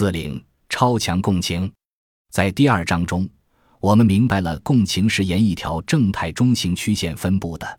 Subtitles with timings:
[0.00, 1.70] 四零超强共情，
[2.30, 3.28] 在第二章中，
[3.80, 7.78] 我们明白了共情是沿一条正态中型曲线分布的。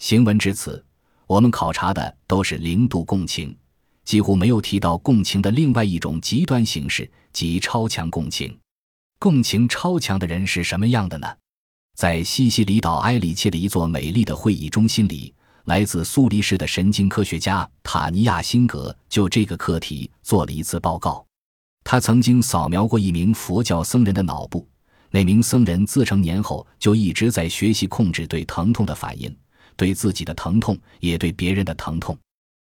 [0.00, 0.84] 行文至此，
[1.28, 3.56] 我们考察的都是零度共情，
[4.04, 8.58] 几乎没有提到共情的另外一种极端形式，即超强共情。
[9.20, 11.28] 共情超强的人是什么样的呢？
[11.96, 15.32] 在西西里岛埃里切的一座美丽的会议中心里。
[15.66, 21.24] 来自苏黎世的神经科学家塔尼亚辛格就这个课题做了一次报告。
[21.92, 24.66] 他曾经扫描过一名佛教僧人的脑部，
[25.10, 29.36] 那名僧人自成年后就一直在学习控制对疼痛的反应，
[29.76, 32.16] 对自己的疼痛，也对别人的疼痛。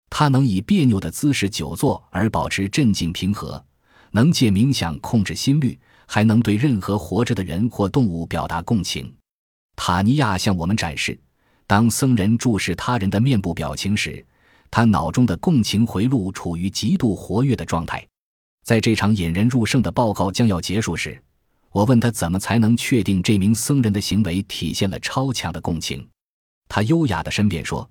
[0.10, 3.64] 他能以别扭的姿势久坐而保持镇静平和，
[4.12, 9.10] 能借冥想控制心率，还能对任何活着的人或动物表达共情。
[9.78, 11.18] 塔尼亚向我们展示。
[11.66, 14.26] 当僧人注视他人的面部表情时，
[14.70, 18.06] 他脑中的共情回路处于极度活跃的状态。
[18.64, 21.22] 在这场引人入胜的报告将要结束时，
[21.72, 26.08] 我问他怎么才能确定这名僧人的行为体现了超强的共情。
[26.70, 27.88] 他优雅地申辩说：“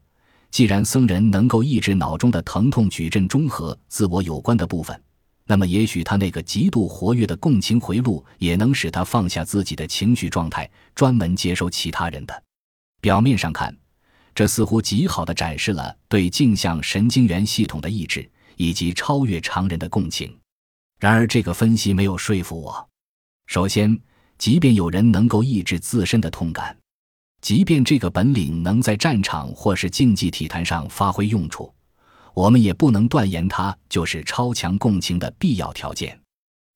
[0.51, 4.99] 既然僧人能够抑制脑中的疼痛矩阵中和自我有关的部分，
[5.45, 12.43] 那么也许他那个极度活跃的共情回路也能使他放下自己的情绪状态，专门接收其他人的。”
[13.03, 13.77] 表面上看，
[14.35, 18.27] 这似乎极好地展示了对镜像神经元系统的抑制
[18.57, 20.35] 以及超越常人的共情。
[21.03, 22.89] 然而，这个分析没有说服我。
[23.47, 24.01] 首先，
[24.39, 26.79] 即便有人能够抑制自身的痛感，
[27.41, 31.75] 即便这个本领能在战场或是竞技体坛上发挥用处，
[32.35, 36.17] 我们也不能断言它就是超强共情的必要条件。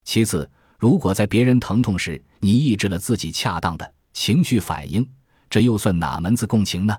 [0.02, 5.08] 其次，如果在别人疼痛时，你抑制了自己恰当的情绪反应，
[5.48, 6.98] 这又算哪门子共情呢？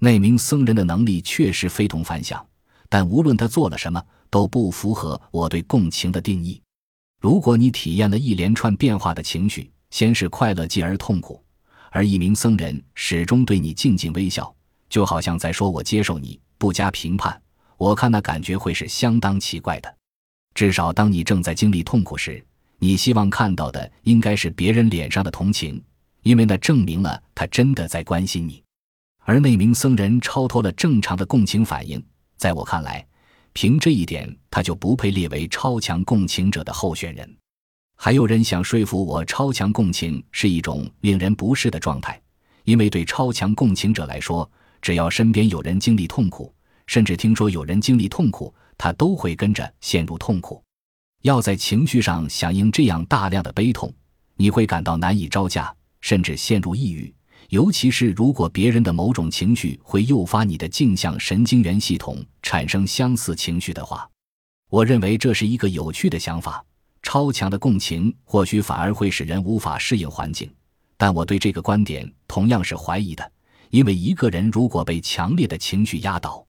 [0.00, 2.44] 那名僧人的能力确实非同凡响，
[2.88, 6.60] 但无论他做了什么，都不符合我对共情的定义。
[7.20, 11.42] 如果你体验了一连串变化的情绪，先是快乐，继而痛苦，
[11.90, 14.54] 而一名僧人始终对你静静微笑，
[14.88, 17.40] 就好像在说“我接受你，不加评判”，
[17.78, 19.96] 我看那感觉会是相当奇怪的。
[20.54, 22.44] 至少当你正在经历痛苦时，
[22.78, 25.82] 你希望看到的应该是别人脸上的同情。
[26.22, 28.60] 因为那证明了他真的在关心你，
[29.20, 32.04] 而那名僧人超脱了正常的共情反应。
[32.36, 33.06] 在我看来，
[33.56, 37.36] 凭这一点，他就不配列为超强共情者的候选人。
[37.96, 42.20] 还有人想说服我，超强共情是一种令人不适的状态，
[42.64, 44.46] 因为对超强共情者来说，
[44.82, 46.54] 只要身边有人经历痛苦，
[46.86, 50.62] 甚至听说有人经历痛苦，他都会跟着陷入痛苦。
[51.22, 53.90] 要在情绪上响应这样大量的悲痛，
[54.36, 55.74] 你会感到难以招架。
[56.02, 57.12] 甚至陷入抑郁，
[57.50, 64.08] 尤其是如果别人的某种情绪会诱发你的镜像神经元系统产生相似情绪的话，
[64.70, 66.64] 我认为这是一个有趣的想法。
[67.02, 70.52] 超强的共情或许反而会使人无法适应环境，
[70.96, 73.32] 但我对这个观点同样是怀疑的。
[73.70, 76.44] 因为一个人如果被强烈的情绪压倒，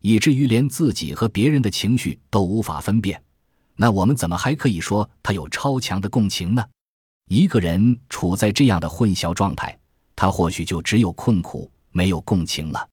[0.00, 3.20] 以至于连自己和别人的情绪都无法分辨，
[3.74, 6.64] 那我们怎么还可以说他有超强的共情呢？
[7.28, 9.77] 一个人处在这样的混淆状态，
[10.20, 12.88] 他或许就只有困苦，没有共情了。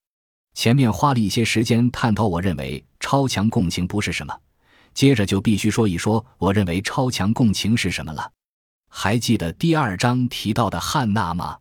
[0.54, 4.40] 前面花了一些时间探讨，我认为超强共情不是什么，
[4.94, 8.32] 接着就必须说一说我认为超强共情是什么了。
[8.90, 11.58] 还记得第二章提到的汉娜吗？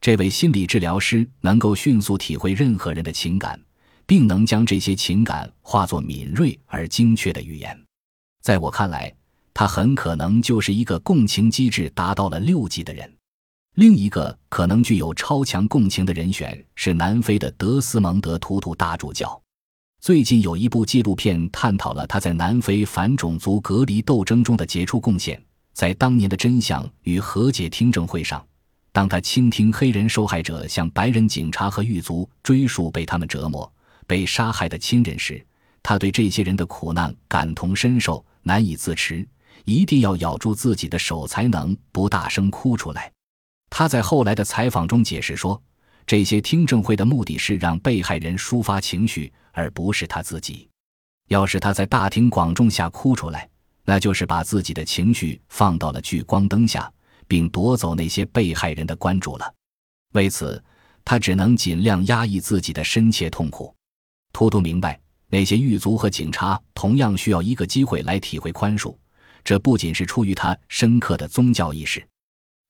[0.00, 3.60] 这位心理治疗师能够迅速体会任何人的情感，
[4.06, 7.80] 并能将这些情感化作敏锐而精确的语言。
[8.42, 9.14] 在我看来。
[9.58, 13.10] 他很可能就是一个共情机制达到了六级的人。
[13.76, 19.38] 另一个可能具有超强共情的人选是南非的德斯蒙德·图图大主教。
[20.00, 25.38] 最近有一部纪录片探讨了他在南非反种族隔离斗争中的杰出贡献。
[25.74, 28.42] 在当年的真相与和解听证会上，
[28.92, 33.70] 当他倾听黑人受害者向白人警察和狱卒追述被他们折磨、
[34.06, 35.44] 被杀害的亲人时，
[35.82, 39.28] 他对这些人的苦难感同身受，难以自持。
[39.66, 43.12] 一定要咬住自己的手，才能不大声哭出来。
[43.78, 45.62] 他在后来的采访中解释说，
[46.06, 50.66] 这些听证会的目的是让被害人抒发情绪，而不是他自己。
[51.28, 53.46] 要是他在大庭广众下哭出来，
[53.84, 56.90] 那就是把自己的情绪放到了聚光灯下，
[57.28, 59.54] 并夺走那些被害人的关注了。
[60.14, 60.64] 为此，
[61.04, 63.76] 他只能尽量压抑自己的深切痛苦。
[64.32, 68.96] 图图明白，那些狱卒和警察同样需要一个机会来体会宽恕。
[69.44, 72.02] 这不仅是出于他深刻的宗教意识，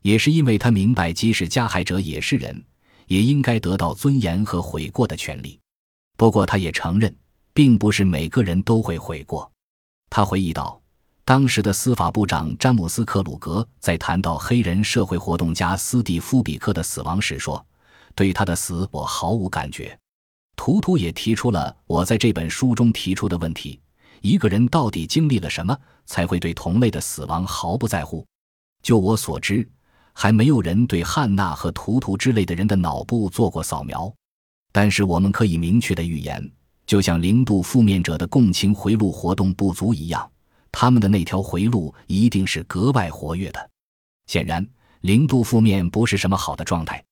[0.06, 2.64] 也是因为他明白，即使加害者也是人，
[3.08, 5.58] 也应该得到尊严和悔过的权利。
[6.16, 7.12] 不过，他也承认，
[7.52, 9.50] 并不是每个人都会悔过。
[10.08, 10.80] 他回忆道
[11.26, 17.66] ：“当时的司法部长詹姆斯·克鲁格在谈到黑人社会活动家斯蒂夫·比克的死亡时说
[18.14, 19.98] ：“对他的死我毫无感觉。”
[20.54, 23.80] 图图也提出了我在这本书中提出的问题：
[24.20, 28.24] 一个人到底经历了什么，才会对同类的死亡毫不在乎？
[28.84, 29.68] 就我所知，
[30.18, 34.10] 还没有人对汉娜和图图之类的人的脑部做过扫描。
[34.72, 36.50] 但是我们可以明确的预言，
[36.86, 40.26] 就像零度负面者的共情回路活动不足一样。
[40.72, 43.70] 他们的那条回路一定是格外活跃的。
[44.26, 44.66] 显然，
[45.02, 47.04] 零度负面不是什么好的状态，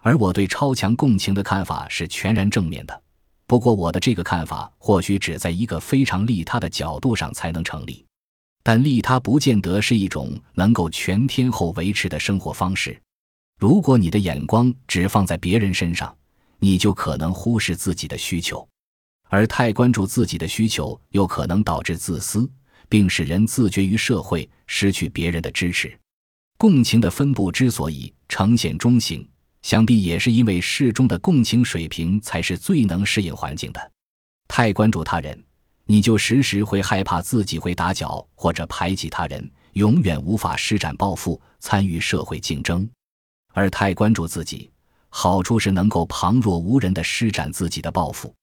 [0.00, 3.02] 而我对超强共情的看法是全然正面的。
[3.48, 8.06] 不过，我的这个看法或许只在一个非常利他的角度上才能成立，
[8.64, 13.00] 但利他不见得是一种能够全天候维持的生活方式。
[13.60, 16.12] 如果你的眼光只放在别人身上，
[16.58, 18.66] 你就可能忽视自己的需求，
[19.28, 22.50] 而太关注自己的需求又可能导致自私。
[22.86, 25.98] 并使人自绝于社会，失去别人的支持。
[26.58, 29.26] 共情的分布之所以呈现中性，
[29.62, 33.92] 想必也是因为适中的共情水平才是最能适应环境的。
[34.46, 35.42] 太关注他人，
[35.86, 42.88] 你就时时会害怕自己会打搅或者排挤他人，永远无法施展抱负，参与社会竞争；
[43.52, 44.70] 而太关注自己，
[45.10, 48.34] 好处是能够旁若无人的施展自己的抱负，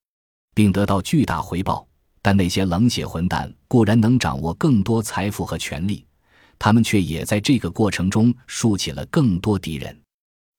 [0.54, 1.86] 并得到巨大回报。
[2.24, 6.06] 但那些冷血混蛋固然能掌握更多财富和权力，
[6.56, 10.00] 他们却也在这个过程中竖起了更多敌人。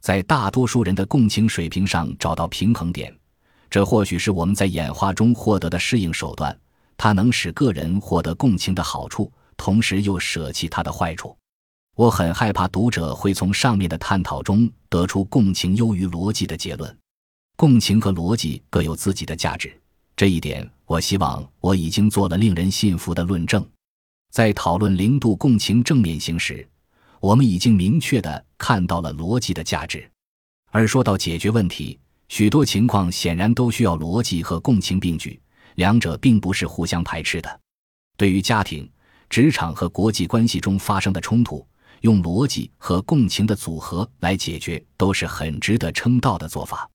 [0.01, 3.18] 在大多数人的共情水平上找到平衡点，
[3.69, 6.53] 这或许是我们在演化中获得的适应手段。
[7.03, 11.38] 它能使个人获得共情的好处，同时又舍弃它的坏处。
[11.97, 16.97] 我很害怕读者会从上面的探讨中得出共情优于逻辑的结论。
[17.57, 19.77] 共情和逻辑各有自己的价值。
[20.15, 23.67] 这一点，我希望我已经做了令人信服的论证。
[24.31, 26.65] 在讨论零度共情正面性时，
[27.19, 30.09] 我们已经明确的看到了逻辑的价值。
[30.71, 35.38] 而说到解决问题，许多情况显然都需要逻辑和共情并举，
[35.75, 37.59] 两者并不是互相排斥的。
[38.17, 38.89] 对于家庭、
[39.29, 41.65] 职场和国际关系中发生的冲突，
[42.01, 46.89] 用逻辑和共情的组合来解决，都是很值得称道的做法。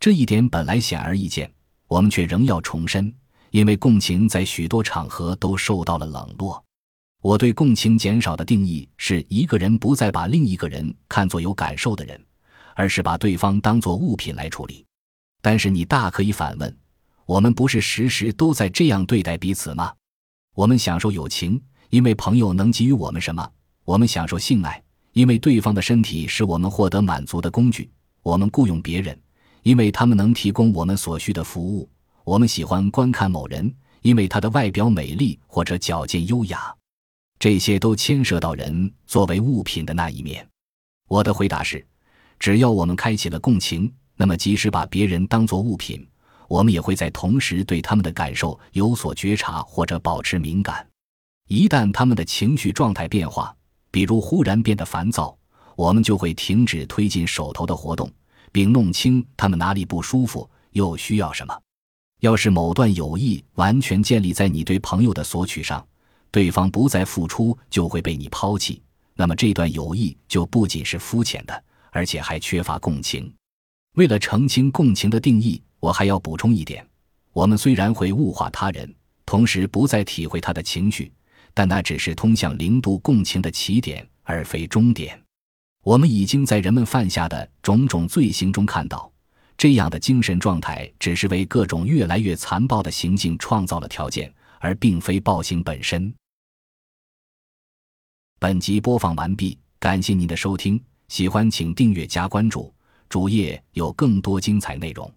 [0.00, 1.50] 这一点本来显而易见。
[1.86, 3.14] 我们却仍要重申，
[3.50, 6.64] 因为共情在许多场合都受到了冷落。
[7.20, 12.20] 我对共情减少的定义是一个人不再把另一个人看作有感受的人，
[12.74, 14.84] 而是把对方当作物品来处理。
[15.42, 16.74] 但是你大可以反问：
[17.26, 19.92] 我们不是时时都在这样对待彼此吗？
[20.54, 21.60] 我们享受友情，
[21.90, 23.44] 因为朋友能给予我们什么；
[23.84, 24.82] 我们享受性爱，
[25.12, 27.88] 因为对方的身体是我们获得满足的工具；
[28.22, 29.18] 我们雇佣别人。
[29.62, 31.88] 因为他们能提供我们所需的服务，
[32.22, 36.74] 我们喜欢观看某人，因为他的外表美丽或者矫健优雅，
[37.38, 40.46] 这些都牵涉到人作为物品的那一面。
[41.08, 41.82] 我的回答是：
[42.38, 46.06] 只要我们开启了共情，那么即使把别人当作物品，
[46.48, 50.86] 我们也会在同时对他们的感受有所觉察或者保持敏感。
[51.48, 53.54] 一旦他们的情绪状态变化，
[53.90, 55.36] 比如忽然变得烦躁，
[55.76, 58.10] 我们就会停止推进手头的活动。
[58.54, 61.60] 并弄清他们哪里不舒服，又需要什么。
[62.20, 65.84] 要是某段友谊完全建立在你对朋友的索取上，
[66.30, 68.80] 对方不再付出就会被你抛弃，
[69.14, 73.34] 那么这段友谊就不仅是肤浅的，而且还缺乏共情。
[73.96, 76.82] 为了澄清共情的定义，我还要补充一点：
[77.34, 78.90] 我们虽然会物化他人，
[79.26, 81.12] 同时不再体会他的情绪，
[81.52, 85.20] 但那只是通向零度共情的起点，而非终点。
[85.82, 89.12] 我们已经在人们犯下的种种罪行中看到，
[89.58, 96.10] 这样的精神状态只是为各种越来越残暴的行径创造了条件，而并非暴行本身。
[98.38, 102.72] 本集播放完毕，感谢您的收听，喜欢请订阅加关注，
[103.10, 105.12] 主页有更多精彩内容。